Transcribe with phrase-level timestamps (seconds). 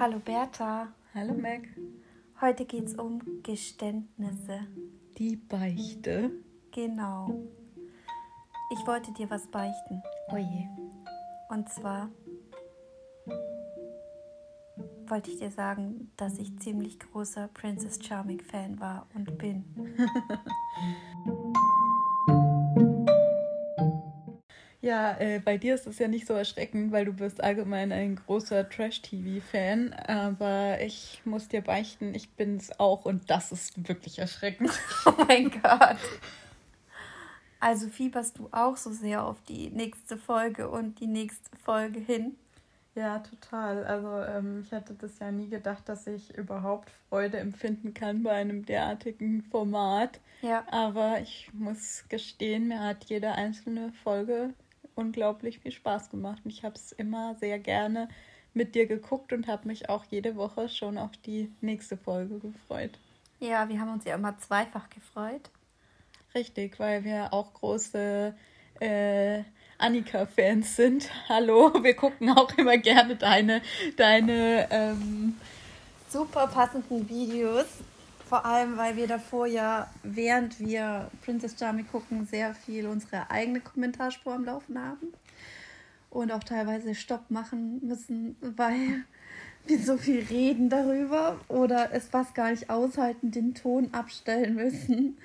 [0.00, 0.92] Hallo Bertha.
[1.12, 1.62] Hallo Mac.
[2.40, 4.60] Heute geht's um Geständnisse.
[5.18, 6.30] Die Beichte.
[6.70, 7.34] Genau.
[8.70, 10.00] Ich wollte dir was beichten.
[10.30, 10.68] Oje.
[11.48, 12.10] Und zwar
[15.08, 19.64] wollte ich dir sagen, dass ich ziemlich großer Princess Charming Fan war und bin.
[24.88, 28.16] Ja, äh, bei dir ist es ja nicht so erschreckend, weil du bist allgemein ein
[28.16, 29.92] großer Trash-TV-Fan.
[29.92, 34.70] Aber ich muss dir beichten, ich bin es auch und das ist wirklich erschreckend.
[35.04, 35.98] oh mein Gott.
[37.60, 42.36] Also fieberst du auch so sehr auf die nächste Folge und die nächste Folge hin?
[42.94, 43.84] Ja, total.
[43.84, 48.32] Also ähm, ich hatte das ja nie gedacht, dass ich überhaupt Freude empfinden kann bei
[48.32, 50.18] einem derartigen Format.
[50.40, 50.64] Ja.
[50.70, 54.54] Aber ich muss gestehen, mir hat jede einzelne Folge
[54.98, 56.42] unglaublich viel Spaß gemacht.
[56.44, 58.08] Und ich habe es immer sehr gerne
[58.52, 62.98] mit dir geguckt und habe mich auch jede Woche schon auf die nächste Folge gefreut.
[63.38, 65.50] Ja, wir haben uns ja immer zweifach gefreut.
[66.34, 68.34] Richtig, weil wir auch große
[68.80, 69.42] äh,
[69.78, 71.08] Annika-Fans sind.
[71.28, 73.62] Hallo, wir gucken auch immer gerne deine,
[73.96, 75.36] deine ähm,
[76.08, 77.66] super passenden Videos.
[78.28, 83.60] Vor allem, weil wir davor ja, während wir Princess Charming gucken, sehr viel unsere eigene
[83.60, 85.14] Kommentarspur am Laufen haben.
[86.10, 89.04] Und auch teilweise Stopp machen müssen, weil
[89.66, 95.16] wir so viel reden darüber oder es fast gar nicht aushalten, den Ton abstellen müssen.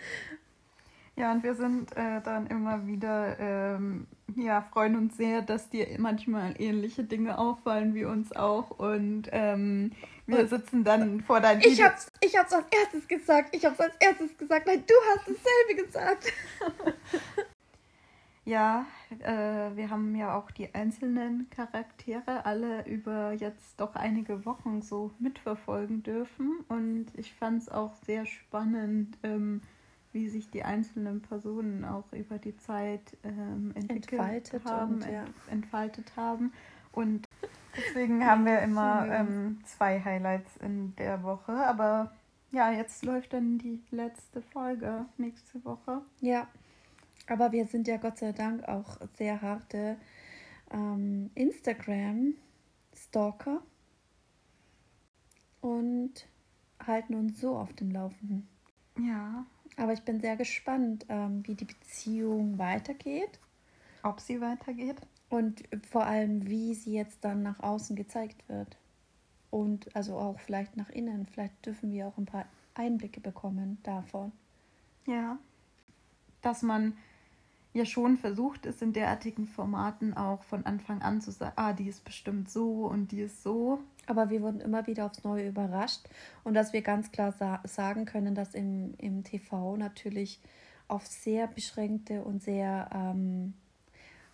[1.17, 5.87] Ja, und wir sind äh, dann immer wieder, ähm, ja, freuen uns sehr, dass dir
[5.99, 8.71] manchmal ähnliche Dinge auffallen wie uns auch.
[8.71, 9.91] Und ähm,
[10.25, 11.71] wir und, sitzen dann vor deinem Video.
[11.71, 13.55] Ich hab's, ich hab's als erstes gesagt.
[13.55, 14.67] Ich hab's als erstes gesagt.
[14.67, 16.33] Nein, du hast dasselbe gesagt.
[18.45, 18.85] ja,
[19.19, 25.11] äh, wir haben ja auch die einzelnen Charaktere alle über jetzt doch einige Wochen so
[25.19, 26.59] mitverfolgen dürfen.
[26.69, 29.17] Und ich fand's auch sehr spannend.
[29.23, 29.61] Ähm,
[30.13, 35.25] wie sich die einzelnen Personen auch über die Zeit ähm, entwickelt entfaltet haben, und, ja.
[35.49, 36.53] entfaltet haben.
[36.91, 37.27] Und
[37.77, 41.53] deswegen haben wir immer ähm, zwei Highlights in der Woche.
[41.53, 42.11] Aber
[42.51, 46.01] ja, jetzt läuft dann die letzte Folge nächste Woche.
[46.21, 46.47] Ja,
[47.27, 49.97] aber wir sind ja Gott sei Dank auch sehr harte
[50.71, 53.61] ähm, Instagram-Stalker
[55.61, 56.27] und
[56.85, 58.49] halten uns so auf dem Laufenden.
[58.99, 59.45] Ja,
[59.77, 63.39] aber ich bin sehr gespannt, ähm, wie die Beziehung weitergeht.
[64.03, 64.97] Ob sie weitergeht.
[65.33, 68.77] Und vor allem, wie sie jetzt dann nach außen gezeigt wird.
[69.49, 71.25] Und also auch vielleicht nach innen.
[71.25, 72.45] Vielleicht dürfen wir auch ein paar
[72.75, 74.31] Einblicke bekommen davon.
[75.07, 75.39] Ja.
[76.43, 76.95] Dass man
[77.73, 81.87] ja schon versucht ist, in derartigen Formaten auch von Anfang an zu sagen, ah, die
[81.87, 83.79] ist bestimmt so und die ist so.
[84.05, 86.07] Aber wir wurden immer wieder aufs Neue überrascht
[86.43, 90.39] und dass wir ganz klar sa sagen können, dass im, im TV natürlich
[90.87, 93.55] auf sehr beschränkte und sehr ähm,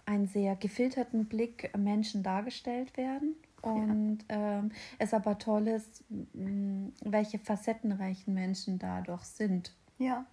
[0.09, 3.35] einen sehr gefilterten Blick Menschen dargestellt werden.
[3.61, 4.59] Und ja.
[4.59, 6.03] ähm, es aber toll ist,
[7.03, 9.75] welche facettenreichen Menschen dadurch sind.
[9.99, 10.25] Ja.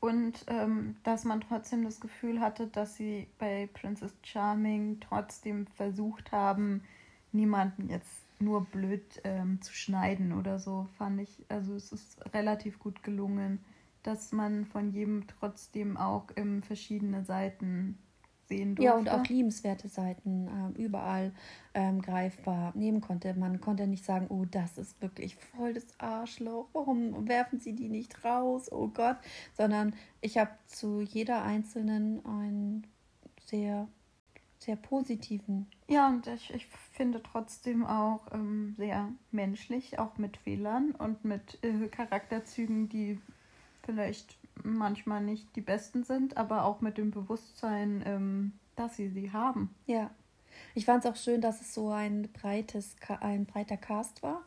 [0.00, 6.30] Und ähm, dass man trotzdem das Gefühl hatte, dass sie bei Princess Charming trotzdem versucht
[6.30, 6.82] haben,
[7.32, 11.46] niemanden jetzt nur blöd ähm, zu schneiden oder so, fand ich.
[11.48, 13.64] Also es ist relativ gut gelungen,
[14.02, 17.96] dass man von jedem trotzdem auch ähm, verschiedene Seiten
[18.48, 18.84] sehen durfte.
[18.84, 21.32] Ja, und auch liebenswerte Seiten äh, überall
[21.74, 23.34] ähm, greifbar nehmen konnte.
[23.34, 27.88] Man konnte nicht sagen, oh, das ist wirklich voll das Arschloch, warum werfen sie die
[27.88, 29.16] nicht raus, oh Gott,
[29.56, 32.86] sondern ich habe zu jeder einzelnen einen
[33.46, 33.88] sehr
[34.64, 35.66] sehr positiven.
[35.88, 41.58] Ja, und ich, ich finde trotzdem auch ähm, sehr menschlich, auch mit Fehlern und mit
[41.62, 43.20] äh, Charakterzügen, die
[43.82, 49.32] vielleicht manchmal nicht die besten sind, aber auch mit dem Bewusstsein, ähm, dass sie sie
[49.32, 49.74] haben.
[49.86, 50.10] Ja.
[50.74, 54.42] Ich fand es auch schön, dass es so ein breites, ein breiter Cast war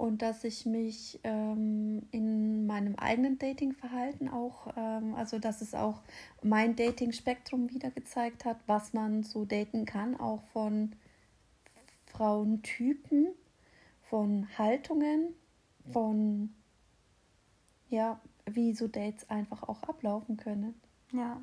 [0.00, 6.00] und dass ich mich ähm, in meinem eigenen Datingverhalten auch, ähm, also dass es auch
[6.42, 10.96] mein Dating-Spektrum wieder gezeigt hat, was man so daten kann, auch von
[12.06, 13.28] Frauentypen,
[14.08, 15.34] von Haltungen,
[15.92, 16.54] von
[17.90, 18.20] ja,
[18.54, 20.74] wie so Dates einfach auch ablaufen können.
[21.12, 21.40] Ja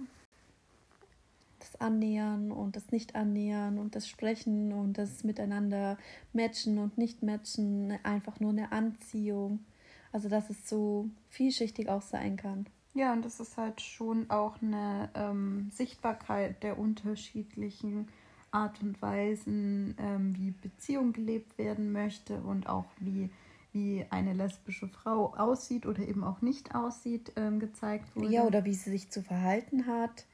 [1.59, 5.97] das Annähern und das Nicht-Annähern und das Sprechen und das Miteinander
[6.33, 9.65] matchen und nicht matchen, einfach nur eine Anziehung.
[10.11, 12.65] Also, dass es so vielschichtig auch sein kann.
[12.93, 18.07] Ja, und das ist halt schon auch eine ähm, Sichtbarkeit der unterschiedlichen
[18.51, 23.29] Art und Weisen, ähm, wie Beziehung gelebt werden möchte und auch wie,
[23.71, 28.29] wie eine lesbische Frau aussieht oder eben auch nicht aussieht, ähm, gezeigt wurde.
[28.29, 30.25] Ja, oder wie sie sich zu verhalten hat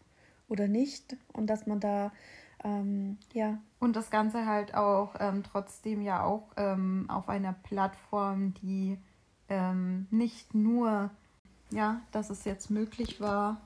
[0.48, 1.18] oder nicht.
[1.34, 2.12] Und dass man da,
[2.64, 3.60] ähm, ja.
[3.80, 8.98] Und das Ganze halt auch ähm, trotzdem ja auch ähm, auf einer Plattform, die
[9.50, 11.10] ähm, nicht nur,
[11.72, 13.62] ja, dass es jetzt möglich war,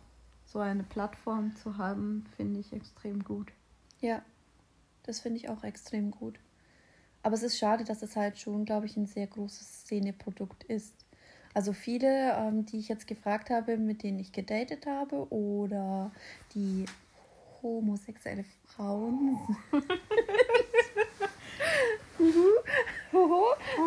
[0.45, 3.51] so eine Plattform zu haben, finde ich extrem gut.
[3.99, 4.21] Ja,
[5.03, 6.39] das finde ich auch extrem gut.
[7.27, 10.93] Aber es ist schade, dass es halt schon, glaube ich, ein sehr großes Szeneprodukt ist.
[11.53, 16.09] Also viele, ähm, die ich jetzt gefragt habe, mit denen ich gedatet habe oder
[16.55, 16.85] die
[17.61, 19.37] homosexuelle Frauen.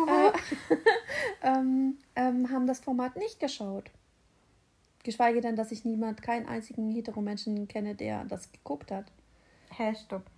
[0.07, 0.31] äh,
[1.41, 3.89] ähm, ähm, haben das Format nicht geschaut.
[5.01, 9.05] Geschweige denn, dass ich niemand, keinen einzigen Heteromenschen kenne, der das geguckt hat.
[9.71, 10.29] Hä, stopp.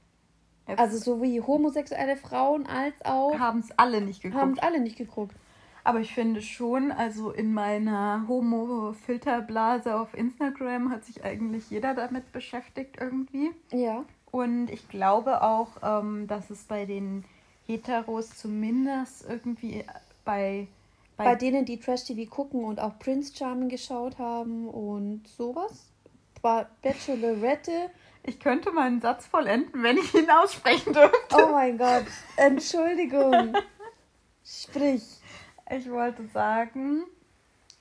[0.65, 3.38] Also so wie homosexuelle Frauen als auch.
[3.38, 4.42] Haben es alle nicht geguckt.
[4.42, 5.36] Haben es alle nicht geguckt.
[5.83, 12.31] Aber ich finde schon, also in meiner Homo-Filterblase auf Instagram hat sich eigentlich jeder damit
[12.31, 13.51] beschäftigt irgendwie.
[13.71, 14.06] Ja.
[14.31, 17.25] Und ich glaube auch, ähm, dass es bei den
[17.68, 19.83] Heteros zumindest irgendwie
[20.24, 20.68] bei
[21.18, 25.89] bei, bei denen, die Trash-TV gucken und auch Prince Charming geschaut haben und sowas.
[26.42, 27.92] War Bachelorette.
[28.24, 31.36] Ich könnte meinen Satz vollenden, wenn ich ihn aussprechen dürfte.
[31.36, 32.06] Oh mein Gott.
[32.38, 33.54] Entschuldigung.
[34.46, 35.04] Sprich.
[35.70, 37.04] Ich wollte sagen,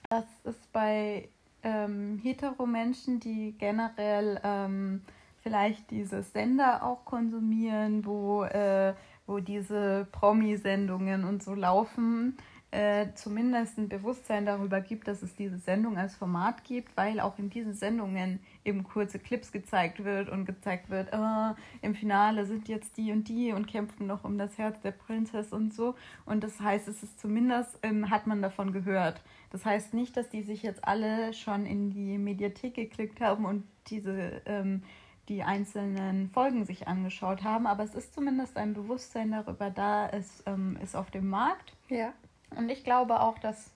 [0.09, 1.29] dass es bei
[1.63, 5.03] ähm, Hetero-Menschen, die generell ähm,
[5.43, 8.95] vielleicht diese Sender auch konsumieren, wo, äh,
[9.27, 12.37] wo diese Promi-Sendungen und so laufen,
[12.73, 17.39] äh, zumindest ein Bewusstsein darüber gibt, dass es diese Sendung als Format gibt, weil auch
[17.39, 22.69] in diesen Sendungen eben kurze Clips gezeigt wird und gezeigt wird, oh, im Finale sind
[22.69, 25.95] jetzt die und die und kämpfen noch um das Herz der Prinzess und so.
[26.25, 29.21] Und das heißt, es ist zumindest, ähm, hat man davon gehört.
[29.51, 33.65] Das heißt nicht, dass die sich jetzt alle schon in die Mediathek geklickt haben und
[33.89, 34.83] diese ähm,
[35.29, 40.43] die einzelnen Folgen sich angeschaut haben, aber es ist zumindest ein Bewusstsein darüber da, es
[40.47, 41.77] ähm, ist auf dem Markt.
[41.89, 42.13] Ja.
[42.57, 43.71] Und ich glaube auch, dass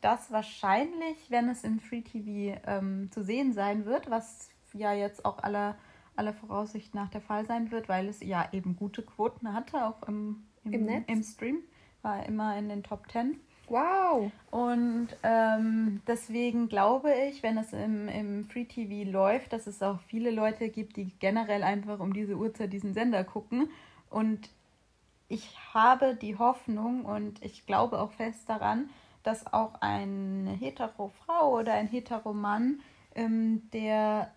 [0.00, 5.24] das wahrscheinlich, wenn es im Free TV ähm, zu sehen sein wird, was ja jetzt
[5.24, 5.76] auch aller,
[6.16, 10.06] aller Voraussicht nach der Fall sein wird, weil es ja eben gute Quoten hatte, auch
[10.06, 11.04] im, im, Im, Netz?
[11.08, 11.58] im Stream,
[12.02, 13.40] war immer in den Top 10.
[13.68, 14.30] Wow!
[14.50, 20.00] Und ähm, deswegen glaube ich, wenn es im, im Free TV läuft, dass es auch
[20.06, 23.68] viele Leute gibt, die generell einfach um diese Uhrzeit diesen Sender gucken.
[24.08, 24.48] Und
[25.28, 28.88] ich habe die Hoffnung und ich glaube auch fest daran,
[29.22, 32.80] dass auch eine hetero-Frau oder ein hetero-Mann,
[33.14, 34.32] ähm, der,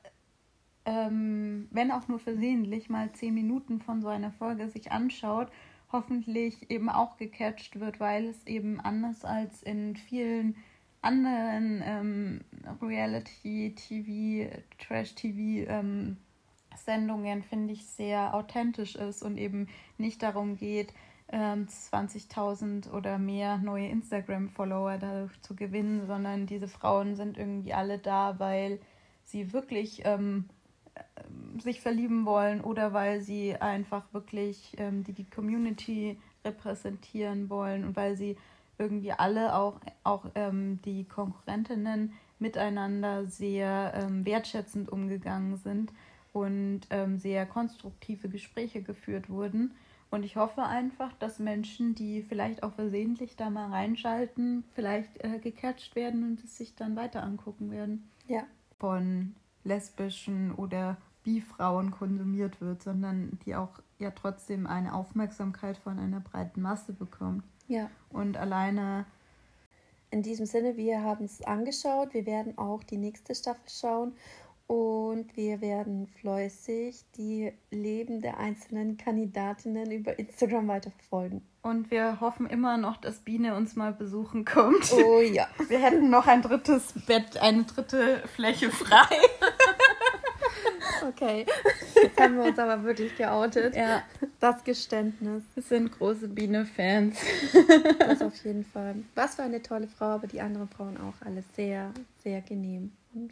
[0.85, 5.49] ähm, wenn auch nur versehentlich, mal zehn Minuten von so einer Folge sich anschaut,
[5.91, 10.55] hoffentlich eben auch gecatcht wird, weil es eben anders als in vielen
[11.01, 12.41] anderen ähm,
[12.81, 16.17] Reality-TV, Trash-TV ähm,
[16.75, 20.93] Sendungen, finde ich, sehr authentisch ist und eben nicht darum geht,
[21.31, 27.99] 20.000 ähm, oder mehr neue Instagram-Follower dadurch zu gewinnen, sondern diese Frauen sind irgendwie alle
[27.99, 28.79] da, weil
[29.23, 30.49] sie wirklich ähm,
[30.95, 31.01] äh,
[31.61, 38.17] sich verlieben wollen oder weil sie einfach wirklich ähm, die, Community repräsentieren wollen und weil
[38.17, 38.35] sie
[38.77, 45.93] irgendwie alle auch, auch ähm, die Konkurrentinnen miteinander sehr ähm, wertschätzend umgegangen sind
[46.33, 49.73] und ähm, sehr konstruktive Gespräche geführt wurden.
[50.11, 55.39] Und ich hoffe einfach, dass Menschen, die vielleicht auch versehentlich da mal reinschalten, vielleicht äh,
[55.39, 58.09] gecatcht werden und es sich dann weiter angucken werden.
[58.27, 58.43] Ja.
[58.77, 66.19] Von lesbischen oder Bi-Frauen konsumiert wird, sondern die auch ja trotzdem eine Aufmerksamkeit von einer
[66.19, 67.43] breiten Masse bekommt.
[67.67, 67.89] Ja.
[68.09, 69.05] Und alleine.
[70.09, 72.13] In diesem Sinne, wir haben es angeschaut.
[72.13, 74.11] Wir werden auch die nächste Staffel schauen
[74.71, 81.41] und wir werden fleißig die Leben der einzelnen Kandidatinnen über Instagram weiterverfolgen.
[81.61, 84.93] Und wir hoffen immer noch, dass Biene uns mal besuchen kommt.
[84.93, 85.49] Oh ja.
[85.67, 89.17] Wir hätten noch ein drittes Bett, eine dritte Fläche frei.
[91.09, 91.45] okay.
[92.01, 93.75] Jetzt haben wir uns aber wirklich geoutet.
[93.75, 94.03] Ja.
[94.39, 95.43] Das Geständnis.
[95.53, 97.19] Wir sind große Biene-Fans.
[97.99, 98.95] Das auf jeden Fall.
[99.15, 101.91] Was für eine tolle Frau, aber die anderen Frauen auch alle sehr,
[102.23, 103.31] sehr genehm und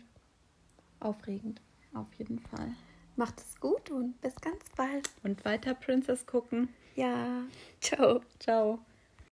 [1.00, 1.62] aufregend.
[1.94, 2.74] Auf jeden Fall.
[3.16, 5.10] Macht es gut und bis ganz bald.
[5.24, 6.70] Und weiter Princess gucken.
[6.96, 7.44] Ja.
[7.82, 8.22] Ciao.
[8.40, 8.80] Ciao.